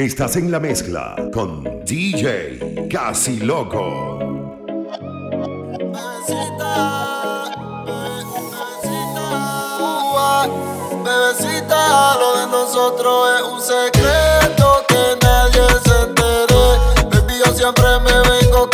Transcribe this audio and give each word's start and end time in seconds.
Estás 0.00 0.36
en 0.36 0.50
la 0.50 0.58
mezcla 0.58 1.14
con 1.30 1.62
DJ 1.84 2.88
Casi 2.90 3.36
Loco. 3.40 4.18
Bebecita, 5.92 7.44
bebecita, 7.84 9.28
bebecita, 11.04 12.16
lo 12.18 12.34
de 12.40 12.46
nosotros 12.46 13.28
es 13.36 13.42
un 13.42 13.60
secreto 13.60 14.86
que 14.88 15.18
nadie 15.20 15.68
se 15.84 15.94
entere. 16.00 16.64
Baby, 17.10 17.34
siempre 17.54 17.90
me 18.00 18.14
vengo 18.26 18.69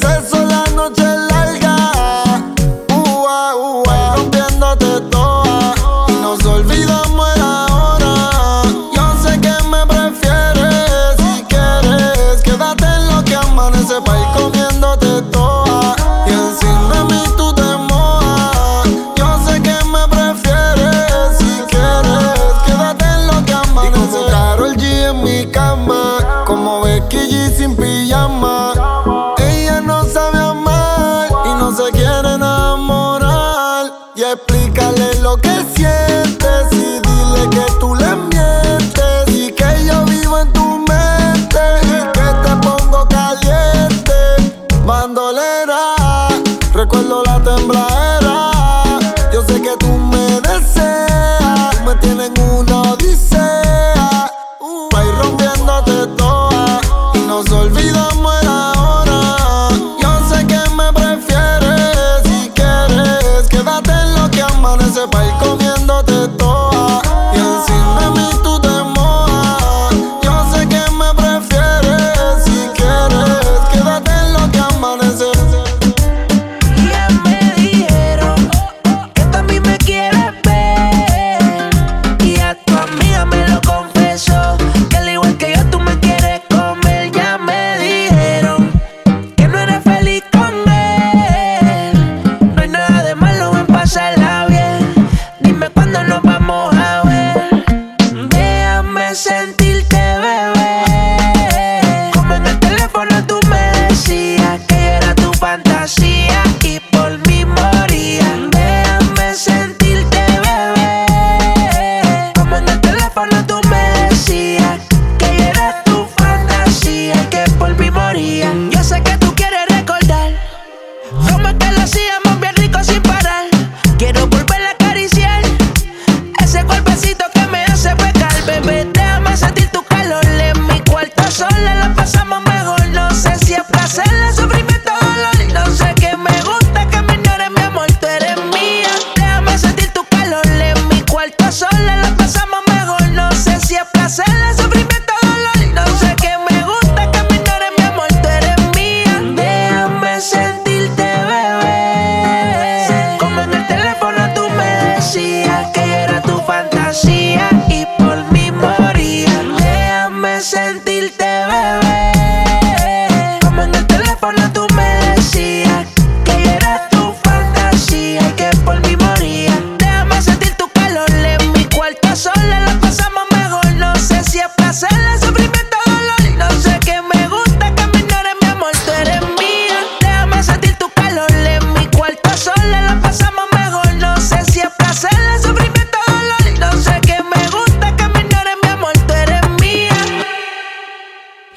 exceso 0.00 0.39
please. 34.36 34.59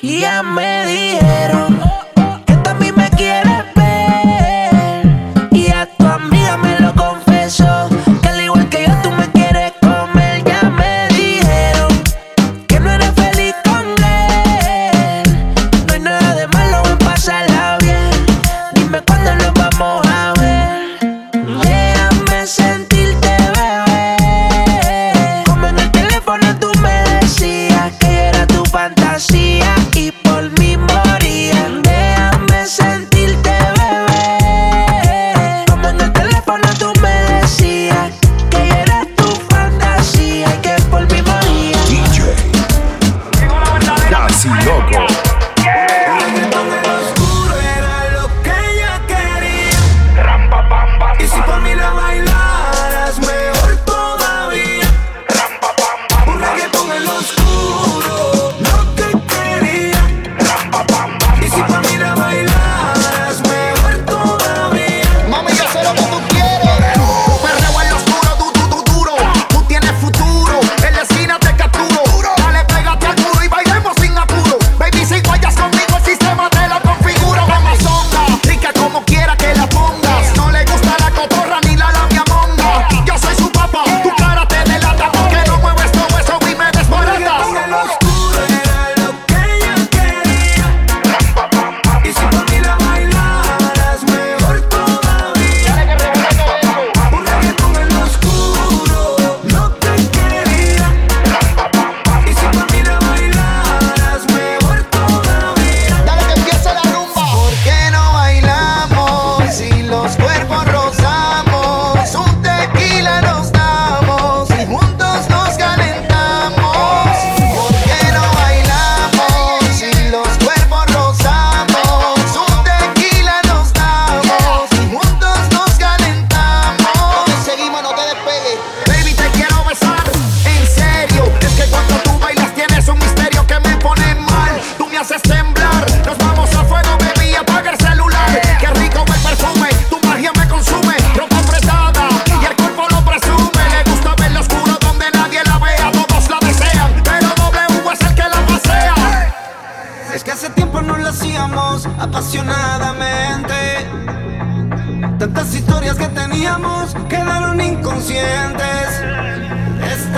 Ya 0.04 0.44
me 0.44 0.86
dijeron. 0.86 1.80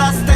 Usted 0.08 0.35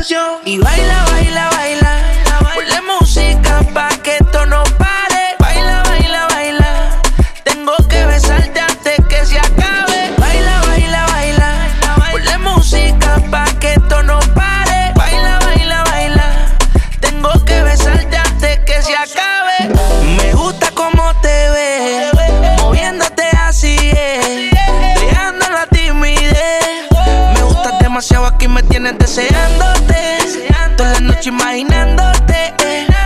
canción 0.00 0.38
y 0.46 0.56
baila 0.58 0.99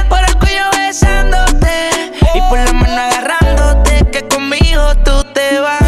Por 0.08 0.20
el 0.24 0.38
cuello 0.38 0.70
besándote. 0.76 1.90
Y 2.34 2.40
por 2.48 2.58
la 2.58 2.72
mano 2.72 3.00
agarrándote. 3.02 4.04
Que 4.10 4.26
conmigo 4.28 4.94
tú 5.04 5.22
te 5.32 5.60
vas 5.60 5.82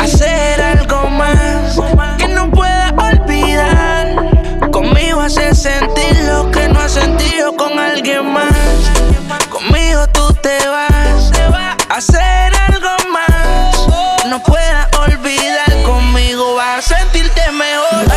a 0.00 0.04
hacer 0.04 0.60
algo 0.60 1.08
más. 1.08 1.78
Que 2.18 2.28
no 2.28 2.50
puedas 2.50 2.92
olvidar. 2.92 4.70
Conmigo 4.72 5.20
hace 5.20 5.54
sentir 5.54 6.16
lo 6.26 6.50
que 6.50 6.68
no 6.68 6.80
has 6.80 6.92
sentido 6.92 7.56
con 7.56 7.78
alguien 7.78 8.32
más. 8.32 8.52
Conmigo 9.50 10.06
tú 10.08 10.32
te 10.34 10.58
vas 10.68 11.32
a 11.88 11.94
hacer 11.96 12.52
algo 12.68 12.90
más. 13.12 14.26
No 14.26 14.42
puedas 14.42 14.88
olvidar 14.96 15.82
conmigo, 15.84 16.54
vas 16.56 16.90
a 16.90 16.96
sentirte 16.96 17.50
mejor. 17.52 18.07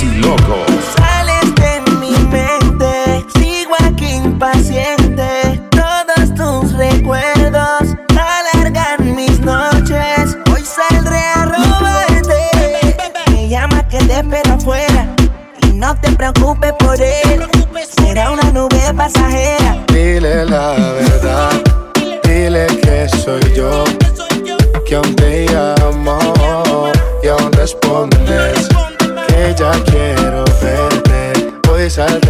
Casi 0.00 0.18
Loco. 0.22 0.59
Quiero 29.86 30.44
verte. 30.60 31.52
Hoy 31.70 31.90
saldré 31.90 32.29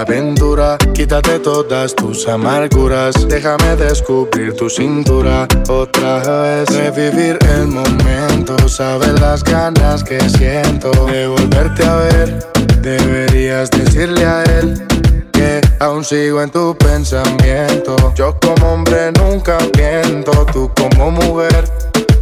aventura. 0.00 0.76
Quítate 0.94 1.38
todas 1.38 1.94
tus 1.94 2.26
amarguras. 2.28 3.14
Déjame 3.28 3.76
descubrir 3.76 4.54
tu 4.54 4.68
cintura. 4.68 5.46
Otra 5.68 6.18
vez 6.42 6.68
revivir 6.70 7.38
el 7.54 7.68
momento. 7.68 8.56
Sabes 8.68 9.20
las 9.20 9.42
ganas 9.42 10.04
que 10.04 10.18
siento 10.30 10.90
de 11.06 11.26
volverte 11.26 11.84
a 11.84 11.96
ver. 11.96 12.46
Deberías 12.80 13.70
decirle 13.70 14.24
a 14.24 14.42
él 14.44 14.86
que 15.32 15.60
aún 15.80 16.04
sigo 16.04 16.42
en 16.42 16.50
tu 16.50 16.76
pensamiento. 16.76 17.96
Yo 18.14 18.36
como 18.40 18.74
hombre 18.74 19.12
nunca 19.12 19.58
miento. 19.76 20.46
Tú 20.52 20.70
como 20.76 21.10
mujer 21.10 21.64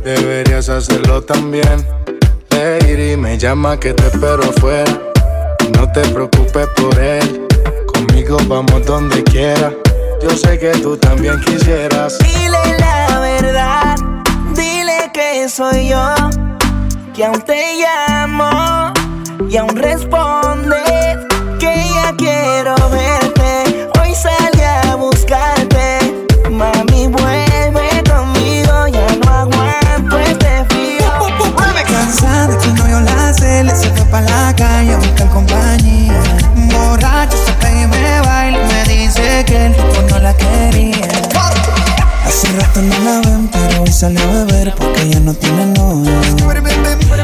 deberías 0.04 0.68
hacerlo 0.68 1.22
también. 1.22 1.86
Lady 2.50 3.16
me 3.16 3.36
llama 3.36 3.78
que 3.78 3.92
te 3.92 4.06
espero 4.06 4.42
afuera. 4.44 5.00
No 5.76 5.90
te 5.92 6.00
preocupes 6.02 6.68
por 6.76 6.98
él. 6.98 7.44
Conmigo 8.06 8.36
vamos 8.48 8.84
donde 8.84 9.22
quiera. 9.24 9.72
Yo 10.22 10.30
sé 10.36 10.58
que 10.58 10.72
tú 10.82 10.96
también 10.96 11.40
quisieras. 11.40 12.18
Dile 12.18 12.78
la 12.78 13.18
verdad, 13.20 13.96
dile 14.54 15.10
que 15.12 15.48
soy 15.48 15.88
yo, 15.88 16.14
que 17.14 17.24
aún 17.24 17.40
te 17.42 17.76
llamo 17.76 18.92
y 19.48 19.56
aún 19.56 19.76
respondes 19.76 21.18
que 21.58 21.74
ya 21.94 22.14
quiero 22.16 22.74
verte. 22.90 23.88
Hoy 24.00 24.14
salí 24.14 24.62
a 24.62 24.96
buscarte, 24.96 26.26
mami 26.50 27.06
vuelve 27.06 28.02
conmigo, 28.10 28.88
ya 28.88 29.06
no 29.24 29.32
aguanto 29.32 30.18
este 30.18 30.64
frío. 30.68 31.10
Cansada 31.86 32.58
que 32.58 32.68
no 32.68 32.88
yo 32.88 33.00
la 33.00 33.28
hace, 33.28 33.64
le 33.64 33.74
se 33.74 33.88
fue 33.90 34.04
pa' 34.06 34.20
la 34.20 34.54
calle 34.56 34.94
a 34.94 34.98
buscar 34.98 35.28
compañía. 35.30 35.83
Dice 39.34 39.44
que 39.44 39.70
tipo 39.70 40.02
no 40.10 40.18
la 40.18 40.36
quería. 40.36 41.08
Hace 42.24 42.48
rato 42.52 42.82
no 42.82 42.98
la 42.98 43.20
ven, 43.20 43.48
pero 43.48 43.82
hoy 43.82 43.92
salió 43.92 44.20
a 44.22 44.44
beber 44.44 44.74
porque 44.76 45.02
ella 45.02 45.20
no 45.20 45.34
tiene 45.34 45.66
novio. 45.66 46.12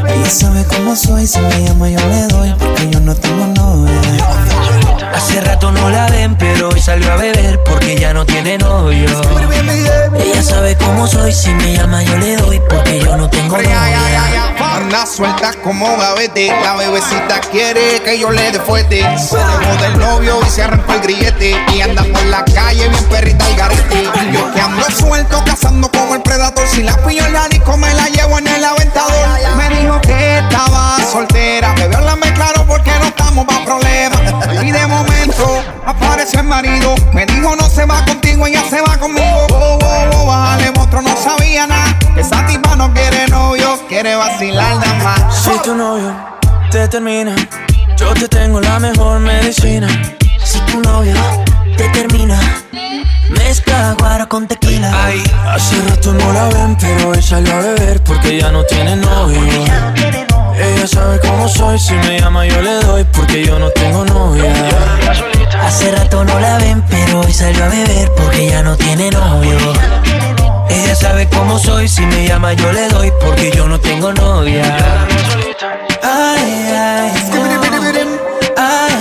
Ella 0.09 0.31
sabe 0.31 0.65
cómo 0.65 0.97
soy, 0.97 1.27
si 1.27 1.41
me 1.41 1.65
llama 1.65 1.89
yo 1.89 2.01
le 2.09 2.27
doy 2.29 2.55
porque 2.59 2.89
yo 2.91 3.01
no 3.01 3.15
tengo 3.15 3.47
novia. 3.47 4.90
Hace 5.21 5.39
rato 5.43 5.71
no 5.71 5.91
la 5.91 6.07
ven, 6.07 6.35
pero 6.39 6.71
hoy 6.71 6.81
salió 6.81 7.13
a 7.13 7.17
beber 7.17 7.63
porque 7.65 7.95
ya 7.95 8.15
no 8.15 8.25
tiene 8.25 8.57
novio. 8.57 9.07
Ella 10.19 10.43
sabe 10.43 10.77
cómo 10.79 11.07
soy, 11.07 11.31
si 11.31 11.51
me 11.51 11.77
llama 11.77 12.03
yo 12.03 12.17
le 12.17 12.37
doy 12.37 12.59
porque 12.71 13.01
yo 13.01 13.19
no 13.19 13.29
tengo 13.29 13.59
novia. 13.59 14.57
Anda 14.59 15.05
suelta 15.05 15.53
como 15.63 15.95
gavete, 15.99 16.51
la 16.63 16.75
bebecita 16.75 17.39
quiere 17.53 18.01
que 18.03 18.19
yo 18.19 18.31
le 18.31 18.51
dé 18.51 18.61
fuerte. 18.61 19.05
Se 19.19 19.37
dejó 19.37 19.83
del 19.83 19.99
novio 19.99 20.41
y 20.45 20.51
se 20.51 20.63
arrancó 20.63 20.95
el 20.95 21.01
grillete. 21.01 21.55
Y 21.75 21.83
anda 21.83 22.03
por 22.03 22.25
la 22.25 22.43
calle 22.47 22.89
bien 22.89 23.05
perrita 23.11 23.47
el 23.47 23.57
garete. 23.57 24.09
Yo 24.33 24.53
que 24.55 24.61
ando 24.61 24.87
suelto 24.91 25.43
cazando 25.45 25.91
como 25.91 26.15
el 26.15 26.23
predator. 26.23 26.67
Si 26.67 26.83
la 26.83 26.97
pillo 26.97 27.29
la 27.29 27.47
conmigo. 39.01 39.47
Oh, 39.51 39.79
oh, 39.83 40.11
oh, 40.15 40.27
bájale, 40.27 40.71
monstruo, 40.73 41.03
no 41.03 41.17
sabía 41.17 41.67
nada. 41.67 41.99
Esa 42.17 42.47
tipa 42.47 42.77
no 42.77 42.93
quiere 42.93 43.27
novio, 43.29 43.79
quiere 43.89 44.15
vacilar 44.15 44.77
nada 44.77 44.95
más. 45.03 45.43
Si 45.43 45.51
tu 45.65 45.75
novio 45.75 46.15
te 46.71 46.87
termina, 46.89 47.35
yo 47.97 48.13
te 48.15 48.29
tengo 48.29 48.61
la 48.61 48.79
mejor 48.79 49.21
medicina. 49.21 49.89
Si 50.45 50.61
tu 50.61 50.81
novio 50.81 51.15
te 51.77 51.89
termina, 51.89 52.39
mezcla 53.31 53.97
guaro 53.99 54.29
con 54.29 54.47
tequila. 54.47 54.93
Ay, 55.07 55.23
hace 55.49 55.81
rato 55.89 56.13
no 56.13 56.33
la 56.33 56.49
ven, 56.49 56.77
pero 56.79 57.11
hoy 57.11 57.23
salió 57.23 57.55
a 57.55 57.61
beber 57.61 58.03
porque 58.05 58.39
ya 58.39 58.53
no 58.53 58.65
tiene 58.65 58.97
novio. 58.97 59.41
Ella 60.57 60.87
sabe 60.87 61.19
cómo 61.21 61.49
soy, 61.49 61.79
si 61.79 61.95
me 61.95 62.21
llama 62.21 62.45
yo 62.47 62.61
le 62.61 62.75
doy 62.81 63.05
porque 63.05 63.47
yo 63.47 63.59
no 63.59 63.71
tengo 63.71 64.05
novia. 64.05 64.53
Hace 65.71 65.93
rato 65.93 66.25
no 66.25 66.41
la 66.41 66.59
ven, 66.59 66.85
pero 66.91 67.21
hoy 67.21 67.33
salió 67.33 67.65
a 67.65 67.69
beber 67.69 68.11
porque 68.17 68.49
ella 68.49 68.61
no 68.61 68.77
tiene 68.77 69.09
novio. 69.09 69.57
Ella 70.69 70.95
sabe 70.97 71.29
cómo 71.29 71.61
soy, 71.61 71.87
si 71.87 72.05
me 72.07 72.27
llama 72.27 72.55
yo 72.55 72.73
le 72.73 72.89
doy 72.89 73.13
porque 73.21 73.53
yo 73.53 73.69
no 73.69 73.79
tengo 73.79 74.13
novia. 74.13 74.65
Ay, 76.03 76.73
ay, 76.75 77.13
ay, 78.57 78.57
ay, 78.57 79.01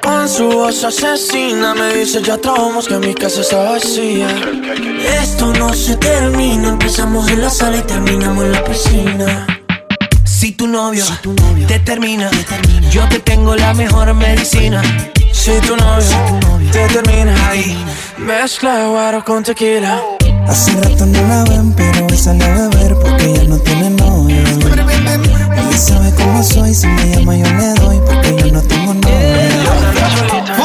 Con 0.00 0.28
su 0.28 0.48
voz 0.48 0.84
asesina 0.84 1.74
me 1.74 1.94
dice 1.94 2.22
ya 2.22 2.38
trabamos 2.38 2.86
que 2.86 2.96
mi 2.98 3.12
casa 3.12 3.40
está 3.40 3.56
vacía. 3.72 4.28
Esto 5.20 5.52
no 5.52 5.74
se 5.74 5.96
termina, 5.96 6.68
empezamos 6.68 7.28
en 7.28 7.42
la 7.42 7.50
sala 7.50 7.78
y 7.78 7.82
terminamos 7.82 8.44
en 8.44 8.52
la 8.52 8.64
piscina. 8.64 9.61
Si 10.42 10.50
tu 10.50 10.66
novio, 10.66 11.04
te, 11.68 11.78
termina, 11.78 12.28
yo 12.90 13.08
te 13.08 13.20
tengo 13.20 13.54
la 13.54 13.74
mejor 13.74 14.12
medicina. 14.12 14.82
Si 15.30 15.52
tu 15.60 15.76
novio, 15.76 16.16
te 16.72 16.88
termina 16.88 17.32
ahí, 17.48 17.76
mezcla 18.18 18.88
guaro 18.88 19.24
con 19.24 19.44
tequila. 19.44 20.02
Hace 20.48 20.72
rato 20.80 21.06
no 21.06 21.28
la 21.28 21.44
ven, 21.44 21.72
pero 21.74 22.06
hoy 22.06 22.18
sale 22.18 22.44
a 22.44 22.54
beber 22.54 22.96
porque 22.96 23.24
ella 23.24 23.44
no 23.44 23.56
tiene 23.58 23.90
novio. 23.90 24.36
Ella 24.36 25.78
sabe 25.78 26.12
cómo 26.16 26.42
soy, 26.42 26.74
si 26.74 26.88
me 26.88 27.14
llama 27.14 27.36
yo 27.36 27.44
le 27.44 27.74
doy 27.74 28.00
porque 28.04 28.36
yo 28.36 28.52
no 28.52 28.62
tengo 28.62 28.94
novio. 28.94 30.61